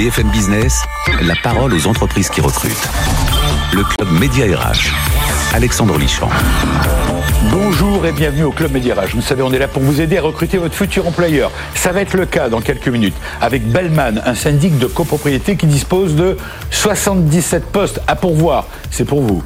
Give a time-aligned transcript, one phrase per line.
[0.00, 0.82] BFM Business,
[1.20, 2.88] la parole aux entreprises qui recrutent.
[3.74, 4.94] Le club Média RH.
[5.52, 6.30] Alexandre Lichamp.
[7.50, 9.14] Bonjour et bienvenue au Club Média RH.
[9.14, 11.50] Vous savez, on est là pour vous aider à recruter votre futur employeur.
[11.74, 15.66] Ça va être le cas dans quelques minutes avec Bellman, un syndic de copropriété qui
[15.66, 16.38] dispose de
[16.70, 18.68] 77 postes à pourvoir.
[18.90, 19.42] C'est pour vous.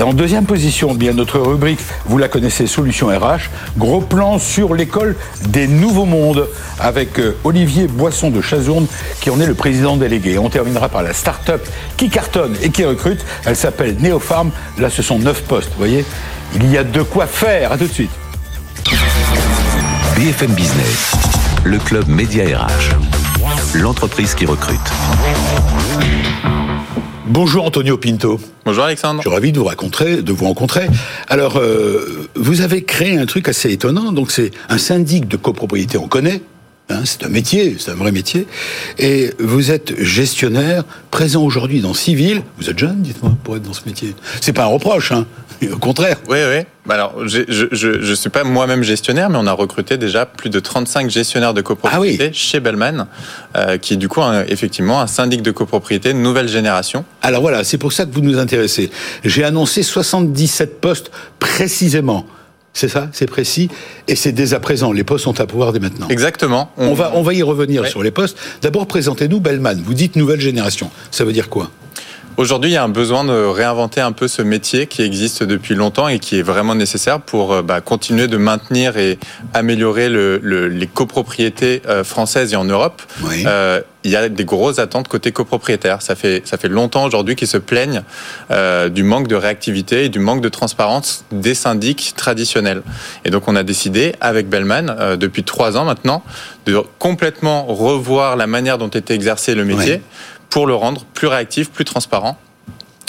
[0.00, 3.50] En deuxième position, bien notre rubrique, vous la connaissez, Solutions RH.
[3.78, 5.16] Gros plan sur l'école
[5.48, 6.46] des nouveaux mondes
[6.78, 8.86] avec euh, Olivier Boisson de Chazourne
[9.20, 10.38] qui en est le président délégué.
[10.38, 11.66] On terminera par la start-up
[11.96, 13.24] qui cartonne et qui recrute.
[13.46, 14.50] Elle s'appelle Neopharm.
[14.78, 15.70] Là, ce sont neuf postes.
[15.70, 16.04] Vous voyez,
[16.54, 17.72] il y a de quoi faire.
[17.72, 18.10] À tout de suite.
[20.16, 21.12] BFM Business,
[21.64, 22.94] le club Média RH.
[23.74, 24.78] L'entreprise qui recrute.
[27.26, 28.38] Bonjour Antonio Pinto.
[28.66, 29.22] Bonjour Alexandre.
[29.22, 30.20] Je suis ravi de vous rencontrer.
[30.20, 30.88] De vous rencontrer.
[31.26, 34.12] Alors, euh, vous avez créé un truc assez étonnant.
[34.12, 35.96] Donc, c'est un syndic de copropriété.
[35.96, 36.42] On connaît.
[36.90, 38.46] Hein, c'est un métier, c'est un vrai métier.
[38.98, 42.42] Et vous êtes gestionnaire, présent aujourd'hui dans villes.
[42.58, 44.14] Vous êtes jeune, dites-moi, pour être dans ce métier.
[44.42, 45.26] C'est pas un reproche, hein.
[45.72, 46.18] Au contraire.
[46.28, 46.64] Oui, oui.
[46.84, 47.38] Bah alors, je,
[48.02, 51.62] je suis pas moi-même gestionnaire, mais on a recruté déjà plus de 35 gestionnaires de
[51.62, 53.06] copropriété Ah chez Bellman,
[53.56, 57.06] euh, qui est du coup un- effectivement un syndic de copropriété nouvelle génération.
[57.22, 58.90] Alors voilà, c'est pour ça que vous nous intéressez.
[59.24, 62.26] J'ai annoncé 77 postes précisément.
[62.76, 63.68] C'est ça, c'est précis,
[64.08, 64.90] et c'est dès à présent.
[64.92, 66.08] Les postes sont à pouvoir dès maintenant.
[66.08, 66.70] Exactement.
[66.76, 67.88] On va, on va y revenir Ouais.
[67.88, 68.36] sur les postes.
[68.62, 69.76] D'abord, présentez-nous Bellman.
[69.84, 70.90] Vous dites nouvelle génération.
[71.12, 71.70] Ça veut dire quoi?
[72.36, 75.76] Aujourd'hui, il y a un besoin de réinventer un peu ce métier qui existe depuis
[75.76, 79.20] longtemps et qui est vraiment nécessaire pour euh, bah, continuer de maintenir et
[79.52, 83.02] améliorer le, le- les copropriétés euh, françaises et en Europe.
[83.22, 83.44] Oui.
[83.46, 86.02] Euh, il y a des grosses attentes côté copropriétaire.
[86.02, 88.02] Ça fait ça fait longtemps aujourd'hui qu'ils se plaignent
[88.50, 92.82] euh, du manque de réactivité et du manque de transparence des syndics traditionnels.
[93.24, 96.22] Et donc on a décidé avec Bellman euh, depuis trois ans maintenant
[96.66, 100.00] de complètement revoir la manière dont était exercé le métier Ouais.
[100.50, 102.38] Pour le rendre plus réactif, plus transparent.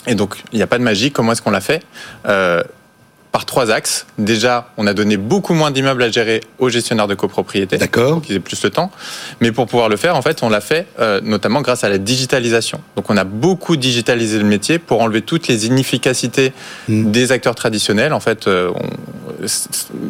[0.07, 1.11] Et donc, il n'y a pas de magie.
[1.11, 1.83] Comment est-ce qu'on l'a fait?
[2.27, 2.63] Euh,
[3.35, 4.05] Par trois axes.
[4.17, 7.77] Déjà, on a donné beaucoup moins d'immeubles à gérer aux gestionnaires de copropriété.
[7.77, 8.21] D'accord.
[8.21, 8.91] Qu'ils aient plus le temps.
[9.41, 11.97] Mais pour pouvoir le faire, en fait, on l'a fait euh, notamment grâce à la
[11.97, 12.79] digitalisation.
[12.95, 16.53] Donc, on a beaucoup digitalisé le métier pour enlever toutes les inefficacités
[16.87, 17.11] Mm.
[17.11, 18.13] des acteurs traditionnels.
[18.13, 18.89] En fait, euh, on-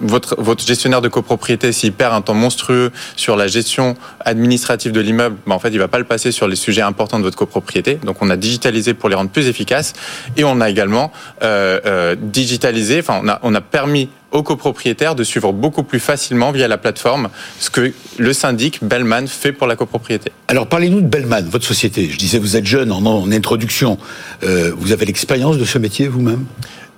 [0.03, 4.99] votre, votre gestionnaire de copropriété, s'il perd un temps monstrueux sur la gestion administrative de
[5.01, 7.38] l'immeuble, ben, en fait, il va pas le passer sur les sujets importants de votre
[7.38, 7.95] copropriété.
[8.03, 9.94] Donc, on a digitalisé pour les rendre plus efficaces.
[10.38, 11.11] Et on a également
[11.41, 16.67] euh, euh, digitalisé, enfin, on a, permis aux copropriétaires de suivre beaucoup plus facilement via
[16.67, 20.31] la plateforme ce que le syndic Bellman fait pour la copropriété.
[20.47, 22.09] Alors, parlez-nous de Bellman, votre société.
[22.09, 23.97] Je disais, vous êtes jeune en, en introduction.
[24.43, 26.45] Euh, vous avez l'expérience de ce métier vous-même?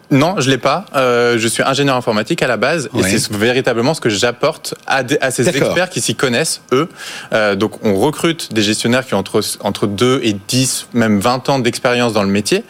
[0.09, 0.85] Non, je l'ai pas.
[0.95, 5.03] Euh, je suis ingénieur informatique à la base et c'est véritablement ce que j'apporte à,
[5.19, 6.87] à ces experts qui s'y connaissent, eux.
[7.33, 11.49] Euh, donc, on recrute des gestionnaires qui ont entre, entre 2 et 10, même 20
[11.49, 12.63] ans d'expérience dans le métier.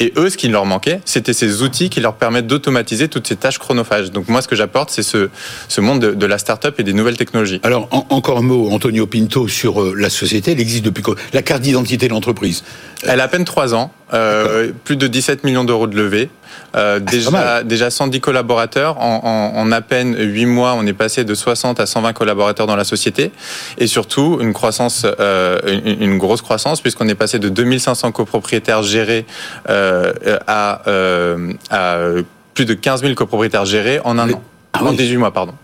[0.00, 3.36] Et eux, ce qui leur manquait, c'était ces outils qui leur permettent d'automatiser toutes ces
[3.36, 4.10] tâches chronophages.
[4.10, 5.28] Donc, moi, ce que j'apporte, c'est ce,
[5.68, 7.60] ce monde de, de la start-up et des nouvelles technologies.
[7.62, 10.50] Alors, en- encore un mot, Antonio Pinto, sur euh, la société.
[10.52, 11.14] Elle existe depuis quoi?
[11.32, 12.64] La carte d'identité de l'entreprise.
[13.06, 16.28] Elle a à peine 3 ans, euh, plus de 17 millions d'euros de levée,
[16.76, 18.98] euh, pas déjà, déjà 110 collaborateurs.
[19.00, 22.66] En, en- en à peine 8 mois, on est passé de 60 à 120 collaborateurs
[22.66, 23.32] dans la société.
[23.78, 28.82] Et surtout, une croissance, euh, une, une grosse croissance, puisqu'on est passé de 2500 copropriétaires
[28.82, 29.26] gérés
[29.68, 30.12] euh,
[30.46, 31.98] à, euh, à
[32.54, 34.42] plus de 15 000 copropriétaires gérés en un Mais- an.
[34.72, 34.96] Ah en oui.
[34.96, 35.54] 18 mois, pardon.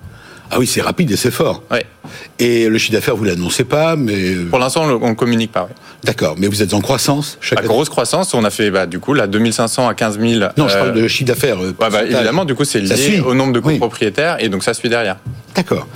[0.50, 1.62] Ah oui, c'est rapide et c'est fort.
[1.70, 1.84] Ouais.
[2.38, 4.12] Et le chiffre d'affaires, vous l'annoncez pas, mais...
[4.34, 5.62] euh, Pour l'instant, on ne communique pas.
[5.62, 5.74] ouais.
[6.04, 8.86] D'accord, mais vous êtes en croissance chaque La année grosse croissance, on a fait bah,
[8.86, 10.44] du coup là 2500 à 15 000.
[10.56, 11.58] Non, je euh, parle de chiffre d'affaires.
[11.62, 13.74] euh, bah, évidemment, du coup, c'est lié au nombre de Oui.
[13.74, 15.16] copropriétaires et donc ça suit derrière.
[15.54, 15.88] D'accord.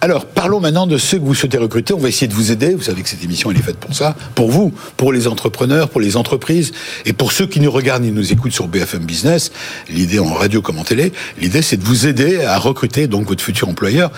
[0.00, 1.92] Alors, parlons maintenant de ceux que vous souhaitez recruter.
[1.92, 2.74] On va essayer de vous aider.
[2.76, 4.14] Vous savez que cette émission, elle est faite pour ça.
[4.36, 6.70] Pour vous, pour les entrepreneurs, pour les entreprises
[7.04, 9.50] et pour ceux qui nous regardent et nous écoutent sur BFM Business.
[9.90, 13.42] L'idée en radio comme en télé, l'idée, c'est de vous aider à recruter donc votre
[13.42, 14.12] futur employeur.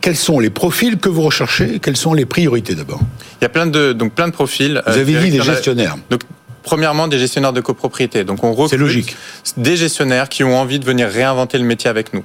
[0.00, 3.00] Quels sont les profils que vous recherchez Quelles sont les priorités d'abord
[3.40, 4.82] Il y a plein de donc plein de profils.
[4.86, 5.96] Vous Euh, avez dit des gestionnaires.
[6.10, 6.22] Donc
[6.62, 8.24] premièrement des gestionnaires de copropriété.
[8.24, 9.16] Donc on recrute logique.
[9.56, 12.22] des gestionnaires qui ont envie de venir réinventer le métier avec nous.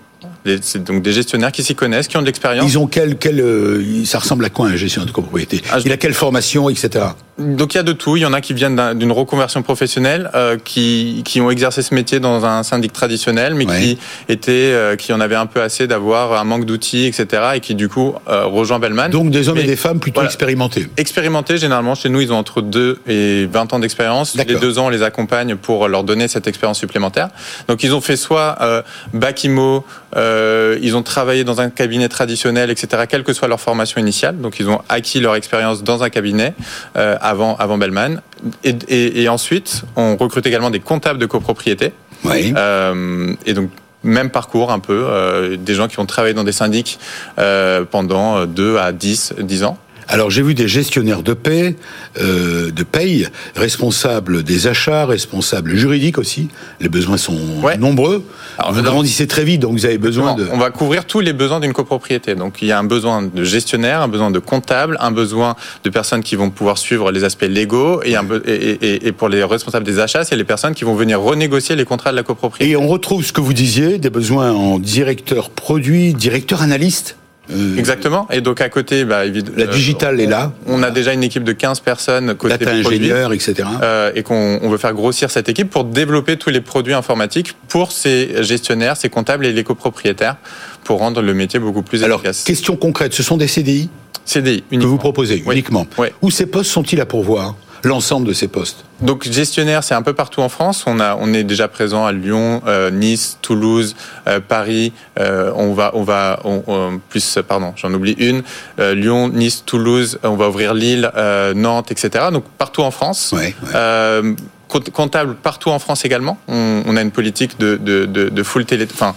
[0.62, 2.69] C'est donc des gestionnaires qui s'y connaissent, qui ont de l'expérience.
[2.69, 5.86] Ils ont quel, quel euh, ça ressemble à quoi un gestionnaire de copropriété Ah, je-
[5.86, 7.06] Il a quelle formation, etc.
[7.40, 8.16] Donc il y a de tout.
[8.18, 11.81] Il y en a qui viennent d'un- d'une reconversion professionnelle, euh, qui, qui ont exercé
[11.81, 13.80] ce métier dans un syndic traditionnel, mais Ouais.
[13.80, 13.98] qui
[14.30, 17.44] étaient, euh, qui en avaient un peu assez d'avoir un manque d'outils, etc.
[17.56, 19.10] Et qui du coup euh, rejoint Bellman.
[19.10, 20.30] Donc des hommes et des femmes plutôt voilà.
[20.30, 20.88] expérimentés.
[20.98, 24.36] Expérimentés, généralement, chez nous, ils ont entre 2 et 20 ans d'expérience.
[24.36, 27.30] Les deux ans, on les accompagne pour leur donner cette expérience supplémentaire.
[27.68, 28.81] Donc, ils ont fait soit euh,
[29.13, 29.86] bac IMO,
[30.33, 34.38] euh, ils ont travaillé dans un cabinet traditionnel, etc., quelle que soit leur formation initiale.
[34.38, 36.53] Donc, ils ont acquis leur expérience dans un cabinet,
[36.97, 38.21] euh, avant, avant Bellman.
[38.63, 41.94] Et, et, et, ensuite, on recrute également des comptables de copropriété.
[42.25, 42.53] Oui.
[42.56, 43.69] Euh, et donc,
[44.03, 47.00] même parcours un peu, euh, des gens qui ont travaillé dans des syndics
[47.39, 49.77] euh, pendant 2 à 10, 10 ans.
[50.08, 51.76] Alors j'ai vu des gestionnaires de paie,
[52.22, 56.50] euh, de paye, responsables des achats, responsables juridiques aussi.
[56.80, 57.78] Les besoins sont Ouais.
[57.78, 58.24] nombreux.
[58.58, 60.48] Alors, vous grandissez très vite, donc vous avez besoin de.
[60.52, 62.36] On va couvrir tous les besoins d'une copropriété.
[62.36, 65.90] Donc il y a un besoin de gestionnaire, un besoin de comptable, un besoin de
[65.90, 69.30] personnes qui vont pouvoir suivre les aspects légaux et, un be- et, et- et pour
[69.30, 72.24] les responsables des achats, c'est les personnes qui vont venir renégocier les contrats de la
[72.24, 72.72] copropriété.
[72.72, 77.16] Et on retrouve ce que vous disiez, des besoins en directeur produit, directeur analyste.
[77.51, 78.28] Euh, Exactement.
[78.31, 80.54] Et donc à côté, bah, évid- La euh, digitale est là.
[80.66, 82.98] On a déjà une équipe de 15 personnes côté Data produit.
[83.12, 83.56] ingénieur, etc.
[83.81, 87.54] euh, et qu'on on veut faire grossir cette équipe pour développer tous les produits informatiques
[87.68, 90.38] pour ces gestionnaires, ces comptables et les copropriétaires
[90.86, 92.44] pour rendre le métier beaucoup plus Alors, efficace.
[92.44, 93.90] question concrète, ce sont des CDI
[94.25, 94.90] CDI que uniquement.
[94.92, 95.56] vous proposez Oui.
[95.56, 95.86] uniquement.
[95.98, 96.13] Ouais.
[96.22, 97.56] Où ces postes sont-ils à pourvoir?
[97.83, 98.85] L'ensemble de ces postes.
[99.01, 100.85] Donc gestionnaire, c'est un peu partout en France.
[100.88, 103.95] On a, on est déjà présent à Lyon, euh, Nice, Toulouse,
[104.27, 104.94] euh, Paris.
[105.19, 108.44] Euh, on va, on va, on, on- plus, pardon, j'en oublie une.
[108.80, 110.18] Lyon, Nice, Toulouse.
[110.24, 111.12] On va ouvrir Lille,
[111.56, 112.25] Nantes, etc.
[112.31, 113.33] Donc partout en France.
[113.35, 114.35] Ouais, ouais.
[114.69, 116.38] Compte- comptable partout en France également.
[116.47, 119.13] On, on a une politique de, de, de, de full télé, enfin,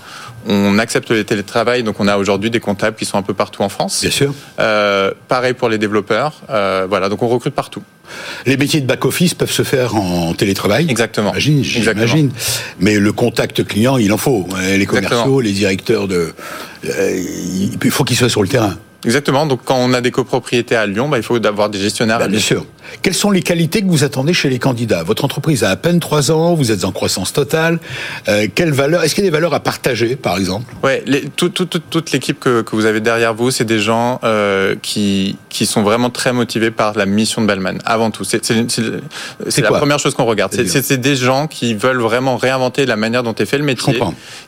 [0.48, 3.62] on accepte le télétravail, donc on a aujourd'hui des comptables qui sont un peu partout
[3.62, 4.00] en France.
[4.00, 4.34] Bien sûr.
[4.60, 6.40] Euh, pareil pour les développeurs.
[6.50, 7.82] Euh, voilà, donc on recrute partout.
[8.46, 10.86] Les métiers de back-office peuvent se faire en télétravail.
[10.88, 11.32] Exactement.
[11.36, 12.30] J'imagine.
[12.78, 14.46] Mais le contact client, il en faut.
[14.76, 15.40] Les commerciaux, Exactement.
[15.40, 16.32] les directeurs de.
[16.84, 17.22] euh,
[17.82, 18.76] il faut qu'ils soient sur le terrain.
[19.06, 19.46] Exactement.
[19.46, 22.18] Donc, quand on a des copropriétés à Lyon, bah, il faut d'avoir des gestionnaires.
[22.18, 22.66] Bah, bien sûr.
[23.02, 25.02] Quelles sont les qualités que vous attendez chez les candidats?
[25.02, 27.78] Votre entreprise a à peine trois ans, vous êtes en croissance totale.
[28.28, 30.72] Euh, quelles valeurs Est-ce qu'il y a des valeurs à partager, par exemple?
[30.84, 33.80] Ouais, les, tout, tout- tout- toute l'équipe que, que vous avez derrière vous, c'est des
[33.80, 37.78] gens euh, qui, qui sont vraiment très motivés par la mission de Bellman.
[37.84, 38.42] Avant tout, c'est
[39.62, 40.52] la première chose qu'on regarde.
[40.54, 43.98] C'est- des gens qui veulent vraiment réinventer la manière dont est fait le métier,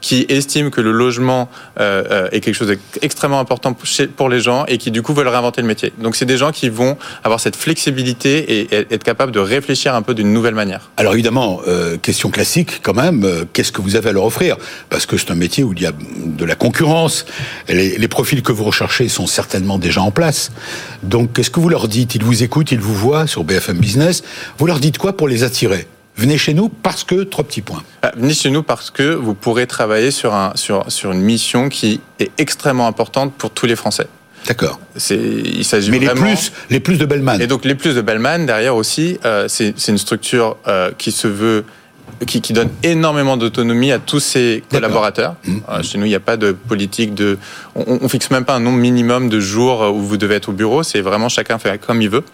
[0.01, 1.49] qui estiment que le logement
[1.81, 2.73] euh, est quelque chose
[3.03, 3.77] d'extrêmement important
[4.17, 5.93] pour les gens et qui du coup veulent réinventer le métier.
[5.99, 9.95] Donc c'est des gens qui vont avoir cette flexibilité et, et être capables de réfléchir
[9.95, 10.91] un peu d'une nouvelle manière.
[10.97, 14.57] Alors évidemment, euh, question classique quand même, euh, qu'est-ce que vous avez à leur offrir?
[14.91, 15.93] Parce que c'est un métier où il y a
[16.25, 17.27] de la concurrence,
[17.69, 20.51] les, les profils que vous recherchez sont certainement déjà en place.
[21.03, 22.15] Donc qu'est-ce que vous leur dites?
[22.15, 24.23] Ils vous écoutent, ils vous voient sur BFM Business.
[24.59, 25.87] Vous leur dites quoi pour les attirer?
[26.19, 27.85] Venez chez nous parce que, trois petits points.
[28.03, 31.69] Ah, Venez chez nous parce que vous pourrez travailler sur, un, sur, sur une mission
[31.69, 34.09] qui est extrêmement importante pour tous les Français.
[34.49, 34.81] D'accord.
[35.11, 37.39] Il s'agit Mais les plus, les plus de Bellman.
[37.39, 41.13] Et donc les plus de Bellman derrière aussi, euh, c'est, c'est une structure euh, qui
[41.13, 41.65] se veut,
[42.27, 45.37] qui, qui donne énormément d'autonomie à tous ses collaborateurs.
[45.45, 45.57] Mmh.
[45.69, 47.37] Euh, chez nous, il n'y a pas de politique de,
[47.75, 50.53] on, on fixe même pas un nombre minimum de jours où vous devez être au
[50.53, 50.83] bureau.
[50.83, 52.25] C'est vraiment chacun fait comme il veut.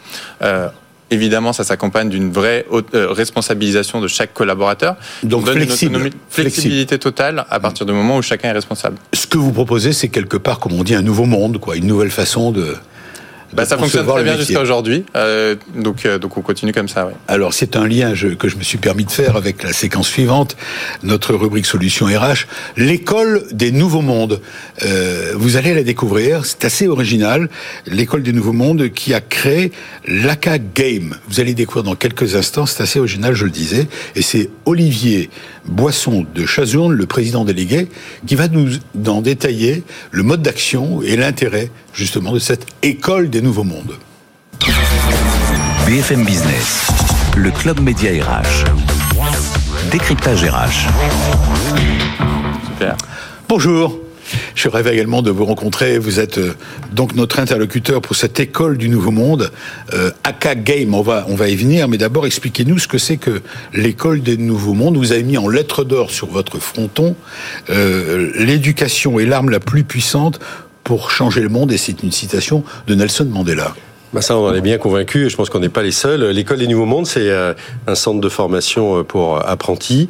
[0.42, 0.68] Euh,
[1.10, 4.96] Évidemment, ça s'accompagne d'une vraie euh, responsabilisation de chaque collaborateur.
[5.22, 6.10] Donc On donne une flexible.
[6.30, 8.96] flexibilité totale à partir du moment où chacun est responsable.
[9.12, 11.86] Ce que vous proposez, c'est quelque part, comme on dit, un nouveau monde, quoi, une
[11.86, 12.74] nouvelle façon de.
[13.54, 17.06] Bah, ça fonctionne très bien jusqu'à aujourd'hui, euh, donc euh, donc on continue comme ça.
[17.06, 17.12] Ouais.
[17.28, 20.08] Alors c'est un lien je- que je me suis permis de faire avec la séquence
[20.08, 20.56] suivante,
[21.02, 22.46] notre rubrique solution RH,
[22.76, 24.40] l'école des nouveaux mondes.
[24.84, 27.48] Euh, vous allez la découvrir, c'est assez original,
[27.86, 29.70] l'école des nouveaux mondes qui a créé
[30.08, 31.16] l'ACA Game.
[31.28, 35.30] Vous allez découvrir dans quelques instants, c'est assez original, je le disais, et c'est Olivier
[35.66, 37.88] Boisson de Chazourne, le président délégué,
[38.26, 38.70] qui va nous
[39.06, 43.94] en détailler le mode d'action et l'intérêt justement de cette école des nouveaux mondes.
[45.86, 46.88] BFM Business,
[47.36, 48.64] le club média RH.
[49.90, 50.88] Décryptage RH.
[52.66, 52.96] Super.
[53.48, 54.03] Bonjour.
[54.54, 55.98] Je rêve également de vous rencontrer.
[55.98, 56.54] Vous êtes euh,
[56.92, 59.50] donc notre interlocuteur pour cette école du Nouveau Monde,
[59.92, 60.94] euh, AK Game.
[60.94, 64.96] On va, y venir, mais d'abord expliquez-nous ce que c'est que l'école des Nouveaux Mondes.
[64.96, 67.16] Vous avez mis en lettres d'or sur votre fronton
[67.70, 70.40] euh, l'éducation est l'arme la plus puissante
[70.82, 73.74] pour changer le monde, et c'est une citation de Nelson Mandela.
[74.14, 76.22] Bah ça, on en est bien convaincus et je pense qu'on n'est pas les seuls.
[76.30, 77.52] L'école des Nouveaux Mondes, c'est euh,
[77.88, 80.08] un centre de formation euh, pour apprentis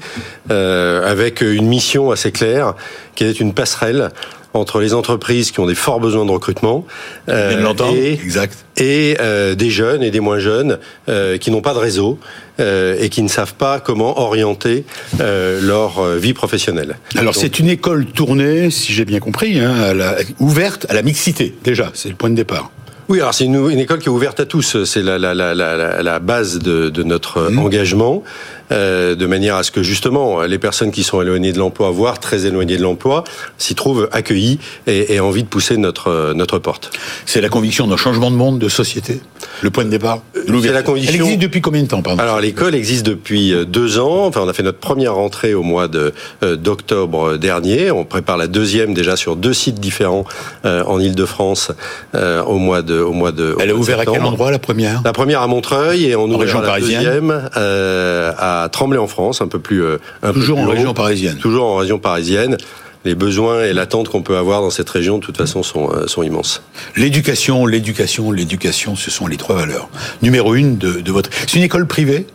[0.51, 2.75] euh, avec une mission assez claire
[3.15, 4.11] qui est une passerelle
[4.53, 6.85] entre les entreprises qui ont des forts besoins de recrutement
[7.31, 7.51] euh,
[7.95, 8.57] et, Exact.
[8.77, 12.19] et euh, des jeunes et des moins jeunes euh, qui n'ont pas de réseau
[12.61, 14.85] euh, et qui ne savent pas comment orienter
[15.21, 16.99] euh, leur euh, vie professionnelle.
[17.17, 21.03] Alors c'est une école tournée, si j'ai bien compris, hein, à la- ouverte à la
[21.03, 21.91] mixité déjà.
[21.95, 22.71] C'est le point de départ.
[23.09, 24.85] Oui, alors c'est une, une, école qui est ouverte à tous.
[24.85, 27.59] C'est la, la, la, la, base de, de notre mmh.
[27.59, 28.23] engagement.
[28.73, 32.19] Euh, de manière à ce que justement les personnes qui sont éloignées de l'emploi, voire
[32.19, 33.25] très éloignées de l'emploi,
[33.59, 36.91] s'y trouvent accueillies et, aient envie de pousser notre notre porte.
[37.27, 39.21] C'est la conviction d'un changement de monde, de société,
[39.61, 40.21] le point de départ.
[40.35, 41.13] C'est la conviction.
[41.15, 44.27] Elle existe depuis combien de temps pardon Alors l'école existe depuis euh, deux ans.
[44.27, 47.91] Enfin, on a fait notre première rentrée au mois de euh, d'octobre dernier.
[47.91, 50.25] On prépare la deuxième déjà sur deux sites différents
[50.65, 51.73] en Île-de-France
[52.15, 53.57] au mois de au mois de.
[53.61, 56.45] Elle est ouverte à quel endroit la première La première à Montreuil et on ouvre
[56.45, 59.83] la deuxième à à Tremblay en France, un peu plus.
[59.83, 61.39] Euh, un toujours en région parisienne.
[61.39, 62.57] Toujours en région parisienne
[63.05, 66.07] les besoins et l'attente qu'on peut avoir dans cette région, de toute façon, sont, euh,
[66.07, 66.63] sont immenses.
[66.97, 69.89] L'éducation, l'éducation, l'éducation, ce sont les trois valeurs.
[70.23, 71.31] Numéro une de, de votre.
[71.47, 72.27] C'est une école privée?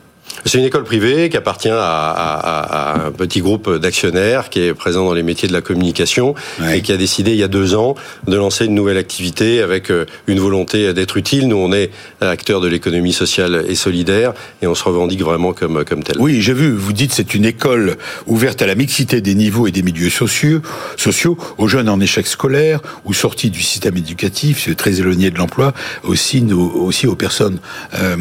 [0.46, 5.14] C'est une école privée qui appartient à, un petit groupe d'actionnaires qui est présent dans
[5.14, 6.36] les métiers de la communication
[6.74, 7.96] et qui a décidé il y a deux ans
[8.28, 11.48] de lancer une nouvelle activité avec euh, une volonté d'être utile.
[11.48, 11.92] Nous, on est
[12.22, 16.18] acteurs de l'économie sociale et solidaire et on se revendique vraiment comme, comme tel.
[16.20, 19.72] Oui, j'ai vu, vous dites c'est une école ouverte à la mixité des niveaux et
[19.72, 20.62] des milieux sociaux,
[20.98, 25.74] sociaux aux jeunes en échec scolaire ou sortis du système éducatif, très éloignés de l'emploi,
[26.04, 27.60] aussi, aussi aux personnes,
[27.96, 28.16] euh,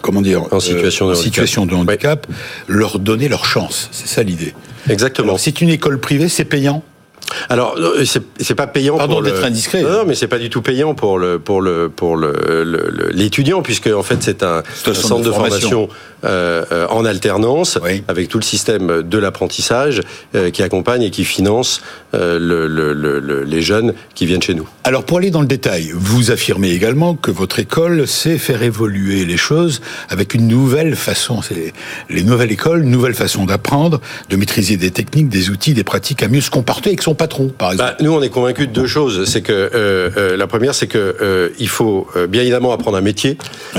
[0.00, 2.26] comment dire, en situation de situation de handicap,
[2.68, 3.88] leur donner leur chance.
[3.92, 4.54] C'est ça l'idée.
[4.88, 5.36] Exactement.
[5.36, 6.82] C'est une école privée, c'est payant?
[7.48, 8.96] Alors, euh, c'est pas payant.
[8.96, 9.82] Pardon d'être indiscret.
[9.82, 13.88] Non, mais c'est pas du tout payant pour le pour le pour le l'étudiant puisque
[13.88, 15.88] en fait c'est un, centre de, formation,
[16.24, 20.02] euh, euh, en alternance avec tout le système de l'apprentissage
[20.52, 21.82] qui accompagne et qui finance
[22.12, 24.68] le, les jeunes qui viennent chez nous.
[24.84, 29.24] Alors pour aller dans le détail, vous affirmez également que votre école sait faire évoluer
[29.24, 31.42] les choses avec une nouvelle façon.
[31.42, 31.72] C'est
[32.08, 36.28] les nouvelles écoles, nouvelle façon d'apprendre, de maîtriser des techniques, des outils, des pratiques à
[36.28, 37.94] mieux se comporter avec son patron, par exemple.
[37.98, 39.24] Bah, nous, on est convaincus de deux choses.
[39.28, 43.02] C'est que euh, euh, la première, c'est que euh, il faut bien évidemment apprendre un
[43.02, 43.36] métier,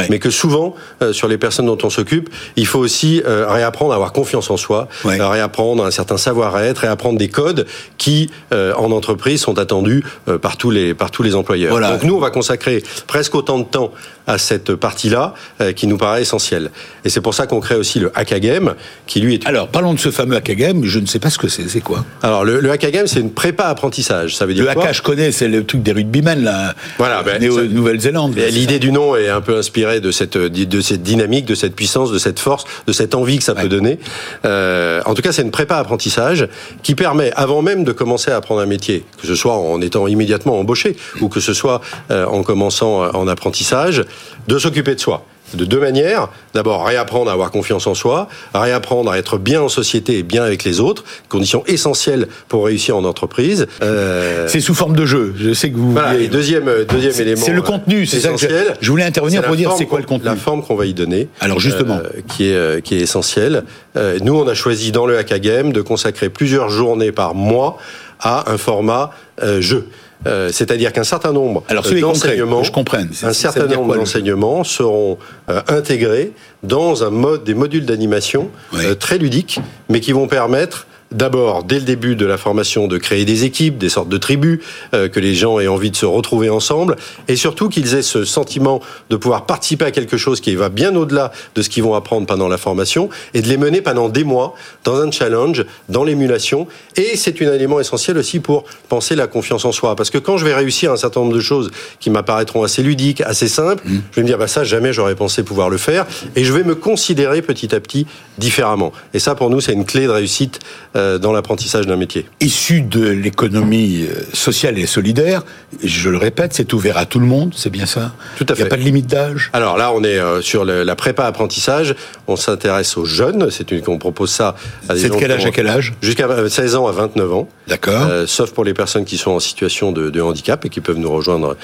[0.09, 0.75] mais que souvent,
[1.11, 4.87] sur les personnes dont on s'occupe, il faut aussi réapprendre à avoir confiance en soi,
[5.03, 7.65] réapprendre un certain savoir-être, réapprendre des codes
[7.97, 10.03] qui, en entreprise, sont attendus
[10.41, 11.79] par tous les par tous les employeurs.
[11.79, 13.91] Donc nous, on va consacrer presque autant de temps
[14.27, 15.33] à cette partie-là
[15.75, 16.69] qui nous paraît essentielle.
[17.03, 18.75] Et c'est pour ça qu'on crée aussi le Hackagame,
[19.07, 19.47] qui lui est.
[19.47, 20.85] Alors, parlons de ce fameux Hackagame.
[20.85, 21.67] Je ne sais pas ce que c'est.
[21.67, 22.05] C'est quoi?
[22.21, 24.35] Alors, le, le Hackagame, c'est une prépa apprentissage.
[24.35, 26.75] Ça veut dire le quoi je connais, c'est le truc des rugbymen là.
[26.97, 28.35] Voilà, ben, Nouvelle-Zélande.
[28.35, 32.11] L'idée du nom est un peu inspirée de cette de cette dynamique, de cette puissance,
[32.11, 33.99] de cette force, de cette envie que ça peut donner.
[34.45, 36.47] Euh, en tout cas, c'est une prépa apprentissage
[36.83, 40.07] qui permet, avant même de commencer à apprendre un métier, que ce soit en étant
[40.07, 44.03] immédiatement embauché ou que ce soit euh, en commençant en apprentissage,
[44.47, 46.29] de s'occuper de soi de deux manières.
[46.53, 50.43] D'abord, réapprendre à avoir confiance en soi, réapprendre à être bien en société et bien
[50.43, 53.67] avec les autres, condition essentielle pour réussir en entreprise.
[53.81, 54.47] Euh...
[54.47, 55.33] C'est sous forme de jeu.
[55.37, 55.91] Je sais que vous.
[55.91, 56.15] Voilà.
[56.15, 57.41] Et deuxième, deuxième élément.
[57.41, 58.65] C'est le contenu, c'est essentiel.
[58.67, 60.25] Ça je, voulais intervenir pour dire c'est quoi le contenu.
[60.25, 61.27] La forme qu'on va y donner.
[61.39, 63.63] Alors justement, euh, qui est euh, qui est essentielle.
[63.97, 67.77] Euh, nous, on a choisi dans le Hackagame de consacrer plusieurs journées par mois
[68.19, 69.11] à un format
[69.59, 69.87] jeu.
[70.27, 75.17] Euh, c'est-à-dire qu'un certain nombre d'enseignements, je comprends, un certain nombre d'enseignements seront
[75.49, 76.31] euh, intégrés
[76.63, 79.59] dans un mode, des modules d'animation euh, très ludiques,
[79.89, 83.77] mais qui vont permettre d'abord, dès le début de la formation, de créer des équipes,
[83.77, 84.59] des sortes de tribus,
[84.93, 86.95] euh, que les gens aient envie de se retrouver ensemble,
[87.27, 90.95] et surtout qu'ils aient ce sentiment de pouvoir participer à quelque chose qui va bien
[90.95, 94.23] au-delà de ce qu'ils vont apprendre pendant la formation, et de les mener pendant des
[94.23, 96.67] mois dans un challenge, dans l'émulation.
[96.95, 99.95] Et c'est un élément essentiel aussi pour penser la confiance en soi.
[99.95, 103.21] Parce que quand je vais réussir un certain nombre de choses qui m'apparaîtront assez ludiques,
[103.21, 104.01] assez simples, mmh.
[104.11, 106.63] je vais me dire, bah ça, jamais j'aurais pensé pouvoir le faire, et je vais
[106.63, 108.05] me considérer petit à petit
[108.37, 108.91] différemment.
[109.13, 110.59] Et ça, pour nous, c'est une clé de réussite.
[110.95, 112.25] Euh, dans l'apprentissage d'un métier.
[112.39, 115.43] Issu de l'économie euh, sociale et solidaire,
[115.83, 118.13] je le répète, c'est ouvert à tout le monde, c'est bien ça?
[118.37, 118.61] Tout à fait.
[118.61, 119.49] Il n'y a pas de limite d'âge?
[119.53, 121.95] Alors là, on est euh, sur la prépa apprentissage,
[122.27, 124.55] on s'intéresse aux jeunes, c'est une qu'on propose ça
[124.89, 125.93] à des C'est de quel âge à quel âge?
[126.01, 127.49] Jusqu'à 16 ans à 29 ans.
[127.67, 128.07] D'accord.
[128.27, 131.55] sauf pour les personnes qui sont en situation de, handicap et qui peuvent nous rejoindre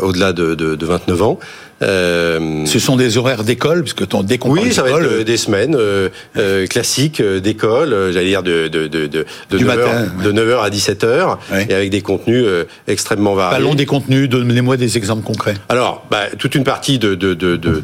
[0.00, 1.38] au-delà de, de 29 ans.
[1.82, 5.36] Euh, Ce sont des horaires d'école, puisque ton dès Oui, ça va être euh, des
[5.36, 10.60] semaines euh, classiques d'école, j'allais dire de, de, de, de, de 9h, matin, de 9h
[10.62, 11.36] à 17h,
[11.68, 12.44] et avec des contenus
[12.88, 13.58] extrêmement variés.
[13.58, 15.54] Parlons des contenus, donnez-moi des exemples concrets.
[15.68, 17.82] Alors, bah, toute une partie de, de, de, de,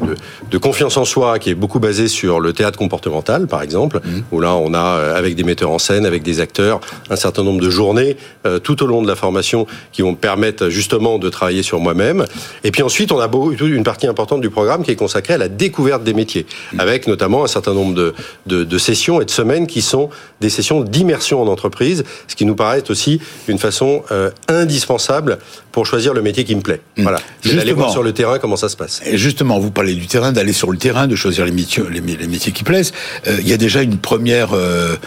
[0.49, 4.19] de, confiance en soi qui est beaucoup basée sur le théâtre comportemental, par exemple, mmh.
[4.31, 6.79] où là, on a, avec des metteurs en scène, avec des acteurs,
[7.09, 8.17] un certain nombre de journées
[8.63, 12.25] tout au long de la formation qui vont me permettre justement de travailler sur moi-même.
[12.63, 15.39] Et puis ensuite, on a beau, une partie importante du programme qui est consacrée à
[15.39, 16.45] la découverte des métiers,
[16.77, 18.13] avec notamment un certain nombre de,
[18.45, 20.05] de, de sessions et de semaines qui sont
[20.41, 25.39] des sessions d'immersion en entreprise, ce qui nous paraît aussi une façon euh, indispensable
[25.71, 26.81] pour choisir le métier qui me plaît.
[26.97, 27.19] Voilà.
[27.41, 29.01] C'est d'aller voir sur le terrain comment ça se passe.
[29.11, 32.01] Et justement, vous parlez du terrain, d'aller sur le terrain, de choisir les métiers, les,
[32.01, 32.93] les métiers qui plaisent.
[33.27, 34.97] Euh, Il y a déjà une première, euh,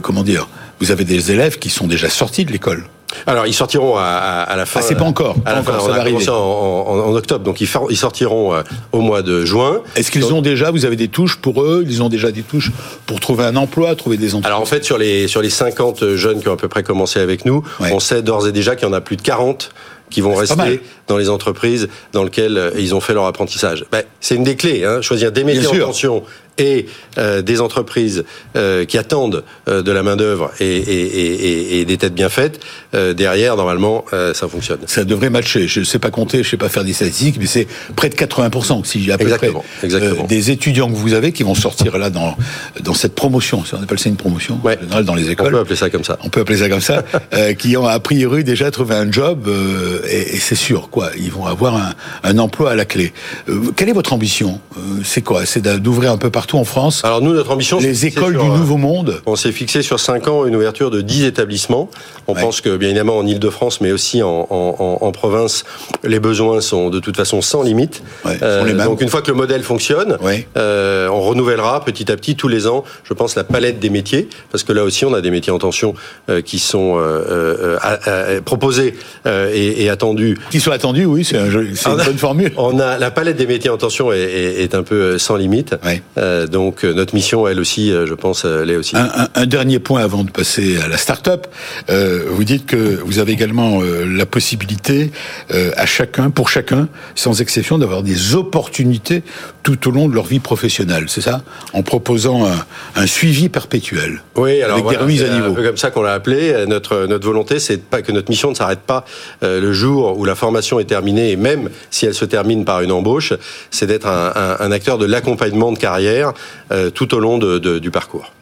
[0.00, 0.46] comment dire
[0.80, 2.84] Vous avez des élèves qui sont déjà sortis de l'école.
[3.26, 4.80] Alors, ils sortiront à, à, à la fin.
[4.80, 6.24] Ah, c'est pas encore, À la pas fin, encore, on ça a va arriver.
[6.24, 9.80] commencé en, en- en octobre, donc ils, sortiront euh, au mois de juin.
[9.96, 11.84] Est-ce qu'ils ont déjà, vous avez des touches pour eux?
[11.88, 12.70] Ils ont déjà des touches
[13.06, 16.14] pour trouver un emploi, trouver des entreprises Alors en fait, sur les sur les 50
[16.14, 17.90] jeunes qui ont à peu près commencé avec nous, Ouais.
[17.92, 19.70] on sait d'ores et déjà qu'il y en a plus de 40
[20.10, 20.40] qui vont mal.
[20.40, 23.84] rester dans les entreprises dans lesquelles euh, ils ont fait leur apprentissage.
[23.90, 26.22] Ben, c'est une des clés, hein, choisir des métiers en tension
[26.58, 26.86] et
[27.18, 28.24] euh, des entreprises
[28.56, 32.28] euh, qui attendent euh, de la main d'œuvre et, et, et, et- des têtes bien
[32.28, 32.60] faites.
[32.94, 34.78] Euh, derrière, normalement, euh, ça fonctionne.
[34.86, 35.68] Ça devrait matcher.
[35.68, 38.08] Je ne sais pas compter, je ne sais pas faire des statistiques, mais c'est près
[38.08, 38.84] de 80%.
[38.84, 40.24] Si à peu Exactement, près exactement.
[40.24, 42.36] euh, des étudiants que vous avez qui vont sortir là dans
[42.82, 43.62] dans cette promotion.
[43.72, 44.76] On appelle ça une promotion Ouais.
[44.78, 45.50] en général dans les On écoles.
[45.52, 46.18] peut appeler ça comme ça.
[46.24, 49.46] on peut appeler ça comme ça, euh, qui ont a priori déjà trouvé un job
[49.48, 53.12] euh, et, et c'est sûr quoi, ils vont avoir un, un emploi à la clé.
[53.48, 54.60] Euh, quelle est votre ambition?
[54.76, 55.44] Euh, C'est quoi?
[55.46, 58.44] C'est d'ouvrir un peu partout en France Alors nous, notre ambition, c'est les écoles sur,
[58.44, 59.20] du euh, Nouveau Monde.
[59.26, 61.90] On s'est fixé sur 5 ans une ouverture de 10 établissements.
[62.28, 62.40] On Ouais.
[62.40, 65.64] pense que, bien évidemment, en Ile-de-France, mais aussi en, en- en- en province,
[66.04, 68.02] les besoins sont de toute façon sans limite.
[68.24, 68.76] Ouais, mêmes.
[68.84, 70.46] donc, une fois que le modèle fonctionne, Ouais.
[70.56, 74.28] euh, on renouvellera petit à petit, tous les ans, je pense, la palette des métiers.
[74.52, 75.94] Parce que là aussi, on a des métiers en tension
[76.28, 78.94] euh, qui sont euh, euh, proposés
[79.26, 80.38] euh, et, et attendus.
[80.50, 82.52] Qui sont attendus, oui, c'est un une bonne formule.
[82.56, 85.36] On a la palette des métiers en tension est, est- est un peu euh, sans
[85.36, 85.74] limite.
[85.84, 86.02] Ouais.
[86.36, 88.96] Euh, donc euh, notre mission, elle aussi, euh, je pense, l'est aussi.
[88.96, 91.46] Un, un- un dernier point avant de passer à la start-up.
[91.88, 95.10] Vous dites que vous avez également la possibilité
[95.50, 99.22] à chacun, pour chacun, sans exception, d'avoir des opportunités
[99.62, 101.04] tout au long de leur vie professionnelle.
[101.08, 101.42] C'est ça?
[101.72, 102.64] En proposant un,
[102.94, 104.22] un suivi perpétuel.
[104.36, 105.50] Oui, alors avec voilà, des remises à niveau.
[105.50, 106.64] un peu comme ça qu'on l'a appelé.
[106.68, 109.04] Notre notre volonté, c'est pas que notre mission ne s'arrête pas
[109.42, 112.92] le jour où la formation est terminée, et même si elle se termine par une
[112.92, 113.32] embauche,
[113.70, 116.25] c'est d'être un acteur de l'accompagnement de carrière
[116.72, 118.32] euh, tout au long du parcours.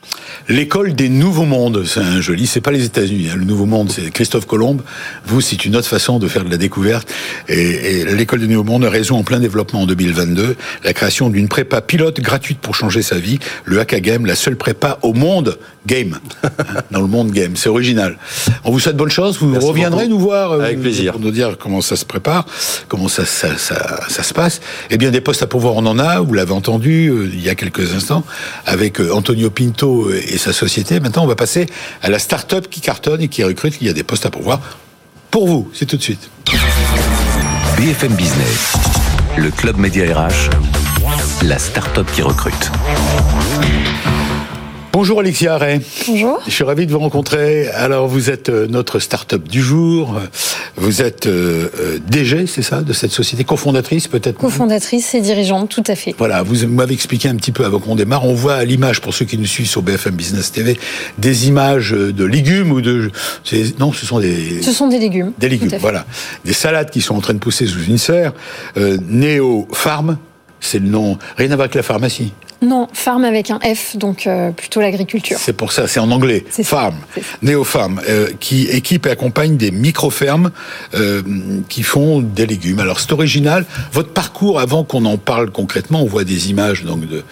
[0.49, 3.29] L'école des nouveaux mondes, c'est un joli, c'est pas les États-Unis.
[3.33, 3.37] hein.
[3.37, 4.79] Le nouveau monde, c'est Christophe Colomb.
[5.27, 7.09] Vous, c'est une autre façon de faire de la découverte.
[7.49, 11.49] Et, et l'école des nouveaux mondes résout en plein développement en 2022 la création d'une
[11.49, 13.39] prépa pilote gratuite pour changer sa vie.
[13.65, 16.49] Le Haka Game, la seule prépa au monde game, hein,
[16.91, 17.53] dans le monde game.
[17.57, 18.17] C'est original.
[18.65, 19.37] On vous souhaite bonne chance.
[19.39, 20.15] Vous Merci reviendrez beaucoup.
[20.19, 21.13] nous voir euh, Avec plaisir.
[21.13, 22.47] pour nous dire comment ça se prépare,
[22.89, 24.61] comment ça, ça, ça, ça se passe.
[24.91, 26.21] Eh bien, des postes à pourvoir, on en a.
[26.21, 28.25] Vous l'avez entendu euh, il y a quelques instants
[28.65, 31.01] avec euh, Antonio Pinto et sa société.
[31.01, 31.67] Maintenant, on va passer
[32.03, 33.77] à la start-up qui cartonne et qui recrute.
[33.81, 34.61] Il y a des postes à pourvoir
[35.31, 35.71] pour vous.
[35.75, 36.31] C'est tout de suite.
[37.77, 38.75] BFM Business,
[39.37, 40.51] le club Média RH,
[41.43, 42.71] la start-up qui recrute.
[44.95, 45.81] Bonjour Alexia Array.
[46.07, 46.41] Bonjour.
[46.47, 47.67] Je suis ravi de vous rencontrer.
[47.71, 50.21] Alors, vous êtes euh, notre start-up du jour.
[50.77, 55.69] Vous êtes euh, euh, DG, c'est ça, de cette société, cofondatrice peut-être Cofondatrice et dirigeante,
[55.69, 56.15] tout à fait.
[56.17, 58.25] Voilà, vous m'avez expliqué un petit peu avant qu'on démarre.
[58.25, 60.79] On voit à l'image, pour ceux qui nous suivent sur BFM Business TV,
[61.19, 63.11] des images de légumes ou de...
[63.81, 64.63] Non, ce sont des...
[64.63, 65.33] Ce sont des légumes.
[65.39, 66.07] Des légumes, voilà.
[66.45, 68.33] Des salades qui sont en train de pousser sous une serre.
[68.77, 70.19] Euh, Néo Farm,
[70.61, 71.19] c'est le nom.
[71.37, 72.33] Rien à voir avec la pharmacie.
[72.65, 75.37] Non, farm avec un F, donc euh, plutôt l'agriculture.
[75.39, 76.45] C'est pour ça, c'est en anglais.
[76.63, 77.37] Farm, c'est ça.
[77.43, 80.51] Néo Farm, euh, qui équipe et accompagne des micro-fermes
[80.95, 81.23] euh,
[81.69, 82.81] qui font des légumes.
[82.81, 83.67] Alors c'est original.
[83.93, 87.23] Votre parcours, avant qu'on en parle concrètement, on voit des images donc de,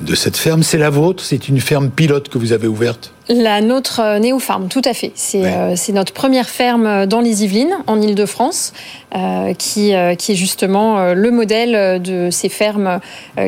[0.00, 0.62] de cette ferme.
[0.62, 1.22] C'est la vôtre?
[1.24, 3.12] C'est une ferme pilote que vous avez ouverte?
[3.28, 5.12] La nôtre Néo-Farm, tout à fait.
[5.14, 5.54] C'est Ouais.
[5.56, 8.72] euh, notre première ferme dans les Yvelines, en Ile-de-France,
[9.14, 12.98] euh, qui, euh, qui est justement le modèle de ces fermes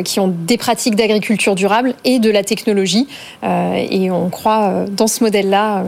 [0.05, 3.07] qui ont des pratiques d'agriculture durable et de la technologie.
[3.45, 5.81] Euh, et on croit euh, dans ce modèle-là.
[5.81, 5.85] euh,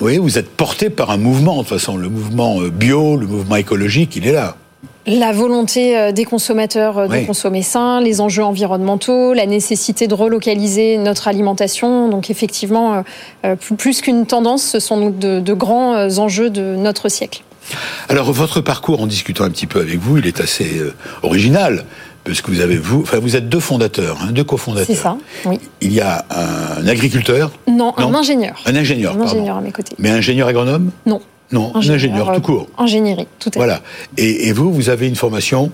[0.00, 1.96] Oui, vous êtes porté par un mouvement, de toute façon.
[1.96, 4.56] Le mouvement bio, le mouvement écologique, il est là.
[5.06, 7.26] La volonté des consommateurs de Oui.
[7.26, 12.08] consommer sain, les enjeux environnementaux, la nécessité de relocaliser notre alimentation.
[12.08, 13.04] Donc effectivement,
[13.76, 17.42] plus- qu'une tendance, ce sont de, de grands enjeux de notre siècle.
[18.08, 20.70] Alors, votre parcours, en discutant un petit peu avec vous, il est assez
[21.22, 21.84] original,
[22.24, 24.86] parce que vous avez, vous, enfin, vous êtes deux fondateurs, hein, deux cofondateurs.
[24.86, 25.60] C'est ça, oui.
[25.80, 28.08] Il y a un agriculteur, Non, Non.
[28.08, 28.62] un ingénieur.
[28.66, 29.30] un ingénieur, Un pardon.
[29.32, 29.94] ingénieur à mes côtés.
[29.98, 31.20] Mais ingénieur agronome Non.
[31.52, 32.66] Non, un ingénieur euh, tout court.
[32.78, 33.58] Ingénierie, tout à fait.
[33.58, 33.80] Voilà.
[34.16, 35.70] Et, et vous, vous avez une formation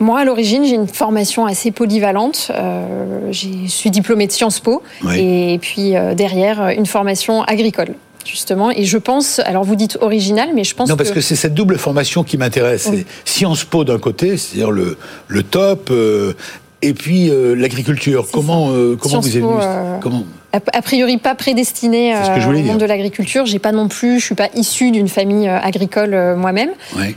[0.00, 2.50] Moi, à l'origine, j'ai une formation assez polyvalente.
[2.54, 4.82] Euh, je suis diplômée de Sciences Po.
[5.04, 5.18] Oui.
[5.18, 8.70] Et puis euh, derrière, une formation agricole, justement.
[8.70, 11.54] Et je pense, alors vous dites original, mais je pense Non, parce que c'est cette
[11.54, 12.88] double formation qui m'intéresse.
[12.90, 13.04] Oui.
[13.24, 14.96] C'est Sciences Po d'un côté, c'est-à-dire le,
[15.28, 16.34] le top, euh,
[16.82, 18.26] et puis euh, l'agriculture.
[18.32, 22.40] Comment, euh, comment Sciences vous avez vu Comment a priori pas prédestiné C'est ce que
[22.40, 22.78] je euh, au monde dire.
[22.78, 23.46] de l'agriculture.
[23.46, 26.70] J'ai pas non plus, je suis pas issue d'une famille euh, agricole euh, moi-même.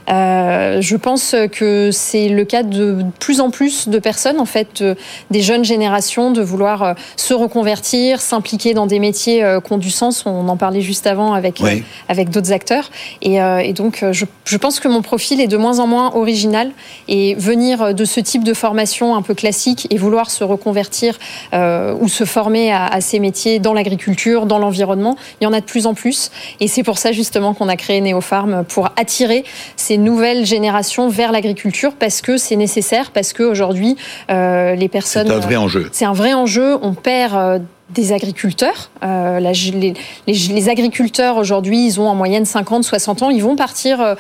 [0.10, 4.82] Euh, je pense que c'est le cas de plus en plus de personnes, en fait,
[4.84, 4.96] de-
[5.32, 10.26] des jeunes générations, de vouloir se reconvertir, s'impliquer dans des métiers qui ont du sens.
[10.26, 11.62] On en parlait juste avant avec
[12.10, 12.90] avec d'autres acteurs.
[13.22, 16.72] Et, et donc, je, je pense que mon profil est de moins en moins original.
[17.08, 21.18] Et venir de ce type de formation un peu classique et vouloir se reconvertir
[21.54, 25.54] euh, ou se former à, à ces métiers dans l'agriculture, dans l'environnement, il y en
[25.54, 26.30] a de plus en plus.
[26.60, 29.44] Et c'est pour ça justement qu'on a créé Neopharm pour attirer
[29.76, 33.96] ces nouvelles générations vers l'agriculture parce que c'est nécessaire, parce qu'aujourd'hui,
[34.30, 35.32] euh, les C'est personnes...
[35.32, 35.90] un vrai enjeu.
[35.92, 36.78] C'est un vrai enjeu.
[36.84, 37.60] On perd euh,
[37.90, 38.92] des agriculteurs.
[39.04, 39.94] Euh, la- les,
[40.28, 43.30] les- les agriculteurs aujourd'hui, ils ont en moyenne 50, 60 ans.
[43.30, 44.16] Ils vont partir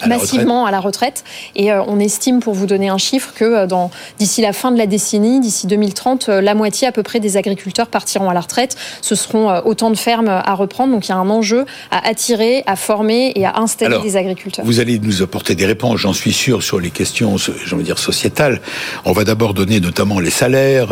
[0.00, 1.22] la massivement à la retraite.
[1.54, 4.72] Et euh, on estime, pour vous donner un chiffre, que euh, dans- d'ici la fin
[4.72, 8.34] de la décennie, d'ici 2030, euh, la moitié à peu près des agriculteurs partiront à
[8.34, 8.76] la retraite.
[9.00, 10.92] Ce seront autant de fermes à reprendre.
[10.92, 14.16] Donc il y a un enjeu à attirer, à former et à installer Alors, des
[14.16, 14.64] agriculteurs.
[14.64, 17.98] Vous allez nous apporter des réponses, j'en suis sûr, sur les questions, je veux dire,
[17.98, 18.60] sociétales.
[19.04, 20.88] On va d'abord donner notamment les salaires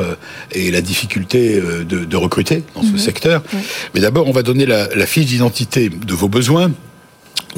[0.53, 2.93] et la difficulté de, de recruter dans Mhm.
[2.93, 3.43] ce secteur.
[3.95, 6.71] Mais d'abord, on va donner la, la fiche d'identité de vos besoins.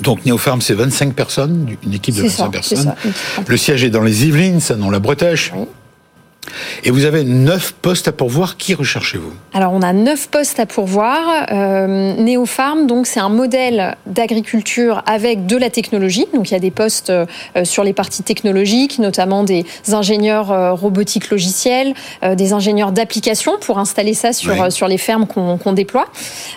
[0.00, 2.94] Donc, Néopharm, c'est 25 personnes, une équipe de C'est 25 ça, c'est personnes.
[3.04, 3.42] ça.
[3.46, 5.52] Le siège est dans les Yvelines, ça dans la Bretèche.
[5.54, 5.66] Oui.
[6.84, 8.56] Et vous avez neuf postes à pourvoir.
[8.56, 9.32] Qui recherchez-vous?
[9.54, 11.46] Alors, on a neuf postes à pourvoir.
[11.52, 16.26] Euh, Néopharm, donc, c'est un modèle d'agriculture avec de la technologie.
[16.34, 17.26] Donc, il y a des postes euh,
[17.64, 23.78] sur les parties technologiques, notamment des ingénieurs euh, robotiques logiciels, euh, des ingénieurs d'application pour
[23.78, 24.72] installer ça sur, Oui.
[24.72, 26.06] sur les fermes qu'on déploie.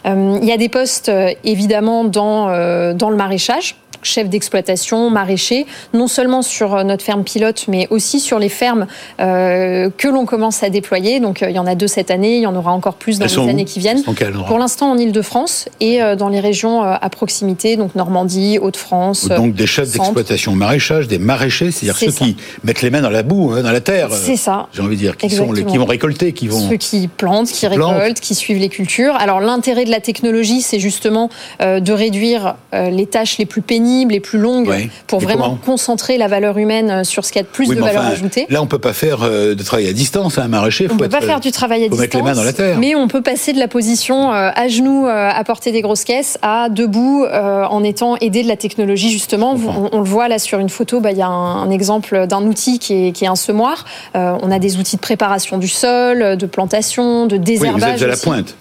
[0.05, 1.11] Il y a des postes,
[1.43, 7.65] évidemment, dans, dans le maraîchage chef d'exploitation, maraîcher, non seulement sur euh, notre ferme pilote,
[7.67, 8.87] mais aussi sur les fermes
[9.19, 11.19] euh, que l'on commence à déployer.
[11.19, 13.19] Donc euh, il y en a deux cette année, il y en aura encore plus
[13.19, 14.03] dans Elles les années qui viennent.
[14.47, 19.29] Pour l'instant en Ile-de-France et dans les régions à proximité, donc Normandie, Hauts-de-France.
[19.29, 22.25] Donc des chefs d'exploitation maraîchage, des maraîchers, c'est-à-dire C'est ceux ça.
[22.25, 24.09] qui mettent les mains dans la boue, hein, dans la terre.
[24.11, 24.67] C'est ça.
[24.73, 26.69] J'ai envie de dire, qui, sont les, qui vont récolter, qui vont.
[26.69, 29.15] Ceux qui plantent, qui récoltent, qui suivent les cultures.
[29.15, 31.29] Alors l'intérêt de la technologie, c'est justement
[31.61, 34.89] euh, de réduire euh, les tâches les plus pénibles, les plus longues, Ouais.
[35.07, 37.81] pour vraiment concentrer la valeur humaine euh, sur ce qui a de plus Oui, de
[37.81, 38.45] valeur enfin, ajoutée.
[38.49, 40.85] Là, on peut pas faire euh, de travail à distance, hein, un maraîcher.
[40.87, 42.43] On faut peut être, pas euh, faire du travail à distance, mettre les mains dans
[42.43, 42.77] la terre.
[42.79, 46.03] mais on peut passer de la position euh, à genoux euh, à porter des grosses
[46.03, 49.55] caisses à debout euh, en étant aidé de la technologie justement.
[49.55, 52.27] On, on le voit là sur une photo, bah, il y a un, un exemple
[52.27, 53.85] d'un outil qui est, qui est un semoir.
[54.15, 57.81] Euh, on a des outils de préparation du sol, de plantation, de Oui, désherbage.
[57.81, 58.23] vous êtes à la aussi.
[58.25, 58.55] pointe.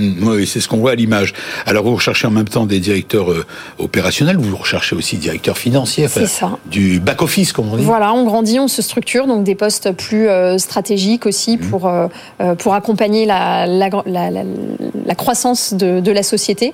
[0.00, 1.34] Mm, oui, c'est ce qu'on voit à l'image.
[1.66, 3.44] Alors, vous recherchez en même temps des directeurs euh,
[3.78, 6.58] opérationnels, vous recherchez aussi directeurs financiers, enfin, C'est ça.
[6.66, 7.84] du back-office, comme on dit.
[7.84, 11.70] Voilà, on grandit, on se structure, donc des postes plus euh, stratégiques aussi Mmh.
[11.70, 12.06] pour, euh,
[12.58, 14.44] pour accompagner la, la, la, la-
[15.06, 16.72] la croissance de, de la société.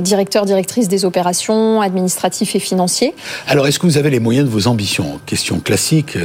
[0.00, 3.12] Directeur, directrice des opérations, administratifs et financiers.
[3.46, 5.20] Alors, est-ce que vous avez les moyens de vos ambitions?
[5.26, 6.16] Question classique,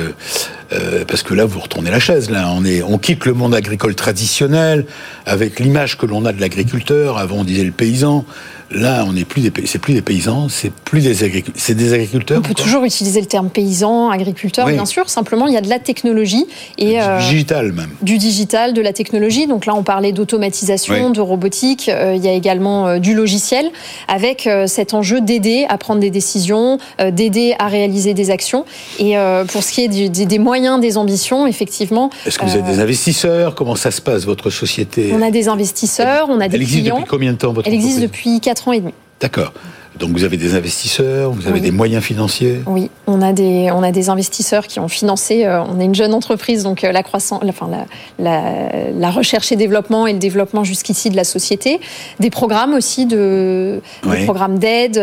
[1.08, 2.30] parce que là, vous retournez la chaise.
[2.30, 4.86] Là, on est, on quitte le monde agricole traditionnel
[5.26, 7.18] avec l'image que l'on a de l'agriculteur.
[7.18, 8.26] Avant, on disait le paysan.
[8.72, 11.94] Là, on n'est plus des, c'est plus des paysans, c'est plus des agriculteurs, c'est des
[11.94, 12.40] agriculteurs.
[12.40, 14.74] On peut toujours utiliser le terme paysan, agriculteur, Oui.
[14.74, 15.08] bien sûr.
[15.10, 16.46] Simplement, il y a de la technologie
[16.78, 17.90] et Du euh, digital même.
[18.02, 19.46] du digital, de la technologie.
[19.48, 21.14] Donc là, on parlait d'automatisation, Oui.
[21.14, 21.90] de robotique.
[21.90, 23.70] Euh, il y a également euh, du logiciel,
[24.08, 26.78] avec cet enjeu d'aider à prendre des décisions,
[27.12, 28.66] d'aider à réaliser des actions.
[29.00, 29.16] Et
[29.52, 32.64] pour ce qui est du- des, des moyens, des ambitions, effectivement, Est-ce que vous avez
[32.70, 33.56] euh, des investisseurs?
[33.56, 35.12] Comment ça se passe votre société?
[35.14, 36.96] On a des investisseurs, on a des Elle existe clients.
[36.98, 38.94] depuis combien de temps votre Elle existe depuis 4 ans et demi.
[39.22, 39.54] D'accord.
[39.98, 41.62] Donc vous avez des investisseurs, vous avez Oui.
[41.62, 42.60] des moyens financiers?
[42.68, 45.46] Oui, on a des on a des investisseurs qui ont financé.
[45.46, 47.86] euh, on est une jeune entreprise, donc euh, la croissance, la- enfin la,
[48.20, 51.80] la, la recherche et développement et le développement jusqu'ici de la société,
[52.20, 54.18] des programmes aussi de Oui.
[54.20, 54.98] des programmes d'aide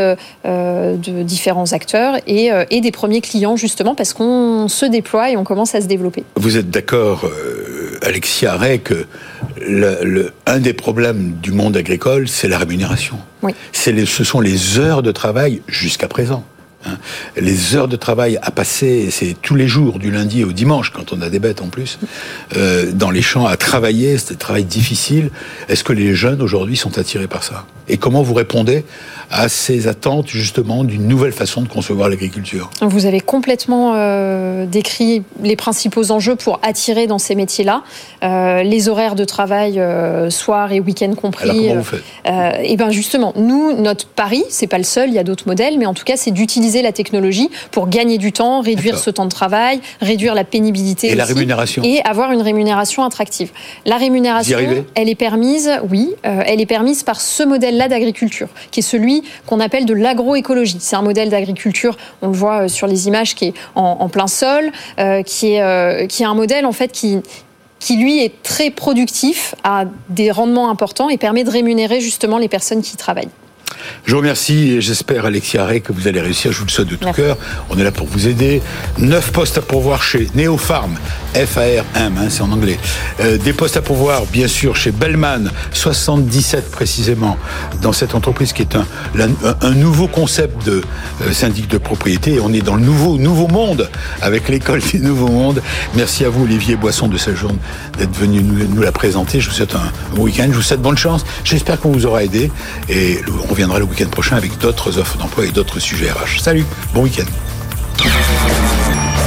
[0.45, 5.39] euh, de différents acteurs et, et des premiers clients justement parce qu'on se déploie et
[5.39, 6.23] on commence à se développer.
[6.37, 7.25] Vous êtes d'accord,
[8.57, 9.07] Ray, que
[9.61, 13.19] le, le- un des problèmes du monde agricole, c'est la rémunération.
[13.43, 13.53] Oui.
[13.73, 16.45] C'est les, ce sont les heures de travail jusqu'à présent.
[16.87, 16.99] Hein.
[17.37, 21.13] Les heures de travail à passer, c'est tous les jours, du lundi au dimanche, quand
[21.13, 21.99] on a des bêtes en plus,
[22.57, 25.31] euh, dans les champs à travailler, c'est un travail difficile.
[25.69, 27.65] Est-ce que les jeunes aujourd'hui sont attirés par ça?
[27.89, 28.85] Et comment vous répondez
[29.31, 32.71] à ces attentes justement d'une nouvelle façon de concevoir l'agriculture?
[32.81, 37.83] Vous avez complètement euh, décrit les principaux enjeux pour attirer dans ces métiers-là.
[38.23, 39.83] Euh, les horaires de travail,
[40.31, 41.51] soir et week-end compris.
[41.51, 42.65] Alors comment vous faites?
[42.65, 45.79] Et ben justement, nous, notre pari, c'est pas le seul, il y a d'autres modèles,
[45.79, 49.11] mais en tout cas, c'est d'utiliser utiliser la technologie pour gagner du temps, réduire ce
[49.11, 53.51] temps de travail, réduire la pénibilité et la rémunération et avoir une rémunération attractive.
[53.85, 54.59] La rémunération,
[54.95, 59.23] elle est permise, oui, euh, elle est permise par ce modèle-là d'agriculture, qui est celui
[59.47, 60.79] qu'on appelle de l'agroécologie.
[60.81, 64.27] C'est un modèle d'agriculture, on le voit euh, sur les images, qui est en, plein
[64.27, 67.19] sol, euh, qui est qui est un modèle en fait qui
[67.79, 72.49] qui lui est très productif, a des rendements importants et permet de rémunérer justement les
[72.49, 73.29] personnes qui y travaillent.
[74.05, 76.53] Je vous remercie et j'espère, Alexia Ray, que vous allez réussir.
[76.53, 77.37] Je vous le souhaite de tout cœur.
[77.71, 78.63] On est là pour vous aider.
[78.99, 80.97] Neuf postes à pourvoir chez Neopharm,
[81.35, 82.79] F-A-R-M, hein, c'est en anglais.
[83.21, 87.37] Euh, des postes à pourvoir, bien sûr, chez Bellman, 77 précisément,
[87.81, 90.83] dans cette entreprise qui est un, nouveau concept de
[91.23, 92.39] euh, syndic de propriété.
[92.41, 93.89] On est dans le nouveau, nouveau monde,
[94.21, 95.63] avec l'école du nouveau monde.
[95.95, 97.59] Merci à vous, Olivier Boisson, de cette journée,
[97.99, 99.41] d'être venu nous, la présenter.
[99.41, 100.49] Je vous souhaite un bon week-end.
[100.51, 101.25] Je vous souhaite bonne chance.
[101.45, 102.51] J'espère qu'on vous aura aidé.
[102.89, 106.41] Et on reviendra le week-end prochain avec d'autres offres d'emploi et d'autres sujets RH.
[106.41, 106.65] Salut,
[106.95, 107.25] bon week-end.